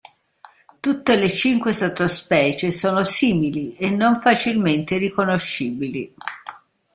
Tutte 0.79 1.15
le 1.15 1.29
cinque 1.29 1.73
sottospecie 1.75 2.71
sono 2.71 3.03
simili 3.03 3.75
e 3.75 3.91
non 3.91 4.19
facilmente 4.19 4.97
riconoscibili. 4.97 6.15